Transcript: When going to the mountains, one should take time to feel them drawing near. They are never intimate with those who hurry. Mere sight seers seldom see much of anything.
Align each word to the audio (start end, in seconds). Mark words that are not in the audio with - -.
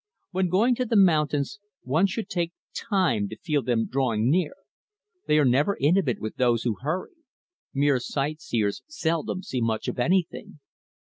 When 0.31 0.49
going 0.49 0.73
to 0.77 0.85
the 0.87 0.95
mountains, 0.95 1.59
one 1.83 2.07
should 2.07 2.27
take 2.27 2.53
time 2.73 3.29
to 3.29 3.37
feel 3.37 3.61
them 3.61 3.85
drawing 3.85 4.31
near. 4.31 4.55
They 5.27 5.37
are 5.37 5.45
never 5.45 5.77
intimate 5.79 6.19
with 6.19 6.37
those 6.37 6.63
who 6.63 6.77
hurry. 6.81 7.13
Mere 7.71 7.99
sight 7.99 8.41
seers 8.41 8.81
seldom 8.87 9.43
see 9.43 9.61
much 9.61 9.87
of 9.87 9.99
anything. 9.99 10.59